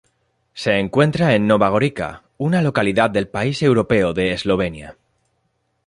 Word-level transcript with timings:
Se 0.55 0.79
encuentra 0.79 1.35
en 1.35 1.45
Nova 1.45 1.69
Gorica, 1.69 2.23
una 2.39 2.63
localidad 2.63 3.11
del 3.11 3.27
país 3.27 3.61
europeo 3.61 4.15
de 4.15 4.31
Eslovenia. 4.31 4.97